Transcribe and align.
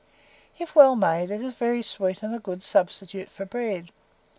If 0.57 0.73
well 0.73 0.95
made, 0.95 1.29
it 1.29 1.41
is 1.43 1.53
very 1.53 1.83
sweet 1.83 2.23
and 2.23 2.33
a 2.33 2.39
good 2.39 2.63
substitute 2.63 3.29
for 3.29 3.45
bread. 3.45 3.91